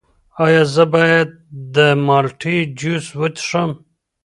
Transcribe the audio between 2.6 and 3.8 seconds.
جوس وڅښم؟